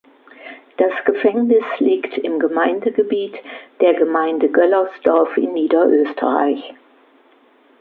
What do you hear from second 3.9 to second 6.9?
Gemeinde Göllersdorf in Niederösterreich.